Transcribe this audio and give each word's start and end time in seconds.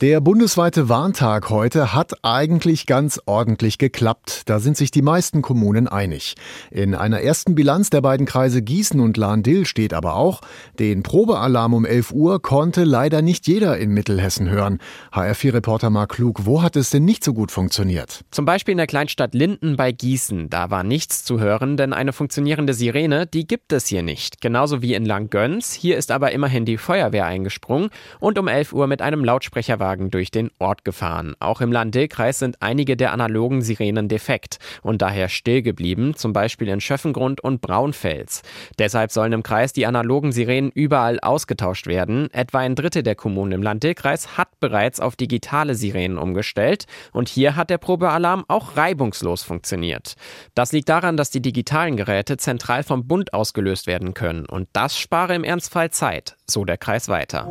Der 0.00 0.20
bundesweite 0.20 0.88
Warntag 0.88 1.50
heute 1.50 1.92
hat 1.92 2.12
eigentlich 2.22 2.86
ganz 2.86 3.20
ordentlich 3.26 3.78
geklappt. 3.78 4.42
Da 4.46 4.60
sind 4.60 4.76
sich 4.76 4.92
die 4.92 5.02
meisten 5.02 5.42
Kommunen 5.42 5.88
einig. 5.88 6.36
In 6.70 6.94
einer 6.94 7.20
ersten 7.22 7.56
Bilanz 7.56 7.90
der 7.90 8.00
beiden 8.00 8.24
Kreise 8.24 8.62
Gießen 8.62 9.00
und 9.00 9.16
Lahn-Dill 9.16 9.66
steht 9.66 9.92
aber 9.92 10.14
auch, 10.14 10.40
den 10.78 11.02
Probealarm 11.02 11.74
um 11.74 11.84
11 11.84 12.12
Uhr 12.12 12.40
konnte 12.40 12.84
leider 12.84 13.22
nicht 13.22 13.48
jeder 13.48 13.76
in 13.78 13.90
Mittelhessen 13.90 14.48
hören. 14.48 14.78
HR4-Reporter 15.12 15.90
Mark 15.90 16.12
Klug, 16.12 16.46
wo 16.46 16.62
hat 16.62 16.76
es 16.76 16.90
denn 16.90 17.04
nicht 17.04 17.24
so 17.24 17.34
gut 17.34 17.50
funktioniert? 17.50 18.24
Zum 18.30 18.44
Beispiel 18.44 18.72
in 18.72 18.78
der 18.78 18.86
Kleinstadt 18.86 19.34
Linden 19.34 19.74
bei 19.74 19.90
Gießen. 19.90 20.48
Da 20.48 20.70
war 20.70 20.84
nichts 20.84 21.24
zu 21.24 21.40
hören, 21.40 21.76
denn 21.76 21.92
eine 21.92 22.12
funktionierende 22.12 22.72
Sirene, 22.72 23.26
die 23.26 23.48
gibt 23.48 23.72
es 23.72 23.88
hier 23.88 24.04
nicht. 24.04 24.40
Genauso 24.40 24.80
wie 24.80 24.94
in 24.94 25.04
Langgöns. 25.04 25.72
Hier 25.72 25.96
ist 25.96 26.12
aber 26.12 26.30
immerhin 26.30 26.64
die 26.64 26.78
Feuerwehr 26.78 27.26
eingesprungen 27.26 27.90
und 28.20 28.38
um 28.38 28.46
11 28.46 28.72
Uhr 28.72 28.86
mit 28.86 29.02
einem 29.02 29.24
Lautsprecher 29.24 29.80
Lastwagen 29.88 30.10
durch 30.10 30.30
den 30.30 30.50
Ort 30.58 30.84
gefahren. 30.84 31.34
Auch 31.40 31.60
im 31.60 31.72
Land-Dill-Kreis 31.72 32.38
sind 32.38 32.60
einige 32.60 32.96
der 32.96 33.12
analogen 33.12 33.62
Sirenen 33.62 34.08
defekt 34.08 34.58
und 34.82 35.00
daher 35.00 35.28
still 35.28 35.62
geblieben, 35.62 36.14
zum 36.14 36.32
Beispiel 36.32 36.68
in 36.68 36.80
Schöffengrund 36.80 37.40
und 37.40 37.60
Braunfels. 37.62 38.42
Deshalb 38.78 39.12
sollen 39.12 39.32
im 39.32 39.42
Kreis 39.42 39.72
die 39.72 39.86
analogen 39.86 40.32
Sirenen 40.32 40.70
überall 40.70 41.20
ausgetauscht 41.20 41.86
werden. 41.86 42.30
Etwa 42.32 42.58
ein 42.58 42.74
Drittel 42.74 43.02
der 43.02 43.14
Kommunen 43.14 43.52
im 43.52 43.62
Land-Dill-Kreis 43.62 44.36
hat 44.36 44.60
bereits 44.60 45.00
auf 45.00 45.16
digitale 45.16 45.74
Sirenen 45.74 46.18
umgestellt 46.18 46.84
und 47.12 47.28
hier 47.28 47.56
hat 47.56 47.70
der 47.70 47.78
Probealarm 47.78 48.44
auch 48.48 48.76
reibungslos 48.76 49.42
funktioniert. 49.42 50.14
Das 50.54 50.72
liegt 50.72 50.88
daran, 50.88 51.16
dass 51.16 51.30
die 51.30 51.42
digitalen 51.42 51.96
Geräte 51.96 52.36
zentral 52.36 52.82
vom 52.82 53.06
Bund 53.06 53.32
ausgelöst 53.32 53.86
werden 53.86 54.12
können 54.12 54.44
und 54.44 54.68
das 54.74 54.98
spare 54.98 55.34
im 55.34 55.44
Ernstfall 55.44 55.90
Zeit, 55.90 56.36
so 56.46 56.64
der 56.64 56.76
Kreis 56.76 57.08
weiter. 57.08 57.48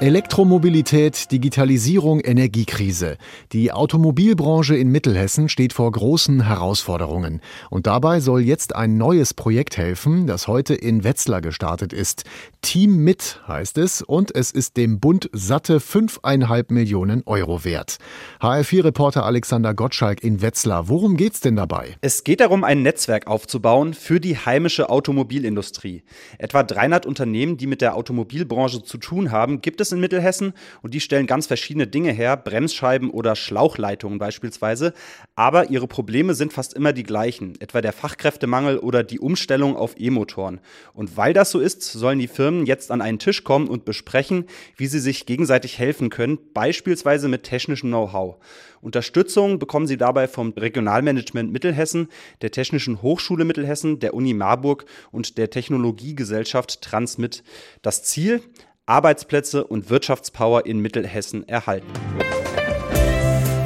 Elektromobilität, 0.00 1.32
Digitalisierung, 1.32 2.20
Energiekrise. 2.20 3.18
Die 3.50 3.72
Automobilbranche 3.72 4.76
in 4.76 4.92
Mittelhessen 4.92 5.48
steht 5.48 5.72
vor 5.72 5.90
großen 5.90 6.46
Herausforderungen. 6.46 7.40
Und 7.68 7.88
dabei 7.88 8.20
soll 8.20 8.42
jetzt 8.42 8.76
ein 8.76 8.96
neues 8.96 9.34
Projekt 9.34 9.76
helfen, 9.76 10.28
das 10.28 10.46
heute 10.46 10.76
in 10.76 11.02
Wetzlar 11.02 11.40
gestartet 11.40 11.92
ist. 11.92 12.22
Team 12.62 13.02
mit 13.02 13.40
heißt 13.48 13.76
es 13.78 14.00
und 14.00 14.32
es 14.36 14.52
ist 14.52 14.76
dem 14.76 15.00
Bund 15.00 15.30
satte 15.32 15.78
5,5 15.78 16.72
Millionen 16.72 17.24
Euro 17.26 17.64
wert. 17.64 17.98
HR4-Reporter 18.40 19.24
Alexander 19.24 19.74
Gottschalk 19.74 20.22
in 20.22 20.40
Wetzlar. 20.40 20.88
Worum 20.88 21.16
geht's 21.16 21.40
denn 21.40 21.56
dabei? 21.56 21.96
Es 22.02 22.22
geht 22.22 22.38
darum, 22.38 22.62
ein 22.62 22.82
Netzwerk 22.82 23.26
aufzubauen 23.26 23.94
für 23.94 24.20
die 24.20 24.36
heimische 24.36 24.90
Automobilindustrie. 24.90 26.04
Etwa 26.38 26.62
300 26.62 27.04
Unternehmen, 27.04 27.56
die 27.56 27.66
mit 27.66 27.80
der 27.80 27.96
Automobilbranche 27.96 28.84
zu 28.84 28.98
tun 28.98 29.32
haben, 29.32 29.60
gibt 29.60 29.80
es 29.80 29.87
es 29.88 29.92
in 29.92 30.00
Mittelhessen 30.00 30.52
und 30.82 30.94
die 30.94 31.00
stellen 31.00 31.26
ganz 31.26 31.46
verschiedene 31.46 31.86
Dinge 31.86 32.12
her, 32.12 32.36
Bremsscheiben 32.36 33.10
oder 33.10 33.36
Schlauchleitungen 33.36 34.18
beispielsweise. 34.18 34.92
Aber 35.34 35.70
ihre 35.70 35.88
Probleme 35.88 36.34
sind 36.34 36.52
fast 36.52 36.74
immer 36.74 36.92
die 36.92 37.02
gleichen, 37.02 37.54
etwa 37.60 37.80
der 37.80 37.92
Fachkräftemangel 37.92 38.78
oder 38.78 39.02
die 39.02 39.20
Umstellung 39.20 39.76
auf 39.76 39.94
E-Motoren. 39.98 40.60
Und 40.94 41.16
weil 41.16 41.32
das 41.32 41.50
so 41.50 41.60
ist, 41.60 41.82
sollen 41.82 42.18
die 42.18 42.28
Firmen 42.28 42.66
jetzt 42.66 42.90
an 42.90 43.00
einen 43.00 43.18
Tisch 43.18 43.44
kommen 43.44 43.68
und 43.68 43.84
besprechen, 43.84 44.44
wie 44.76 44.86
sie 44.86 45.00
sich 45.00 45.26
gegenseitig 45.26 45.78
helfen 45.78 46.10
können, 46.10 46.38
beispielsweise 46.54 47.28
mit 47.28 47.42
technischem 47.42 47.90
Know-how. 47.90 48.36
Unterstützung 48.80 49.58
bekommen 49.58 49.86
sie 49.86 49.96
dabei 49.96 50.28
vom 50.28 50.52
Regionalmanagement 50.52 51.52
Mittelhessen, 51.52 52.08
der 52.42 52.50
Technischen 52.50 53.02
Hochschule 53.02 53.44
Mittelhessen, 53.44 53.98
der 53.98 54.14
Uni 54.14 54.34
Marburg 54.34 54.84
und 55.10 55.38
der 55.38 55.50
Technologiegesellschaft 55.50 56.80
Transmit. 56.82 57.42
Das 57.82 58.04
Ziel, 58.04 58.42
Arbeitsplätze 58.88 59.64
und 59.64 59.90
Wirtschaftspower 59.90 60.66
in 60.66 60.80
Mittelhessen 60.80 61.46
erhalten. 61.48 61.86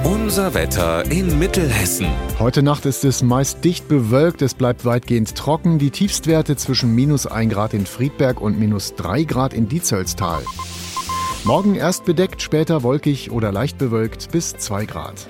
Unser 0.05 0.55
Wetter 0.55 1.10
in 1.10 1.38
Mittelhessen. 1.38 2.06
Heute 2.38 2.62
Nacht 2.62 2.87
ist 2.87 3.05
es 3.05 3.22
meist 3.22 3.65
dicht 3.65 3.87
bewölkt, 3.87 4.43
es 4.43 4.55
bleibt 4.55 4.84
weitgehend 4.84 5.37
trocken. 5.37 5.78
Die 5.78 5.91
Tiefstwerte 5.91 6.56
zwischen 6.56 6.94
minus 6.94 7.27
1 7.27 7.53
Grad 7.53 7.75
in 7.75 7.87
Friedberg 7.87 8.41
und 8.41 8.59
minus 8.59 8.94
3 8.94 9.25
Grad 9.25 9.55
in 9.55 9.69
Dietzelstal. 9.69 10.43
Morgen 11.44 11.75
erst 11.75 12.04
bedeckt, 12.04 12.41
später 12.41 12.83
wolkig 12.83 13.31
oder 13.31 13.53
leicht 13.53 13.78
bewölkt 13.78 14.31
bis 14.33 14.56
2 14.56 14.87
Grad. 14.87 15.27